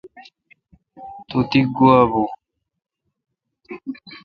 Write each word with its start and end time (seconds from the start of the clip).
تو 1.29 1.37
تی 1.49 1.59
گوا 1.75 1.97
بھو۔ 2.11 2.23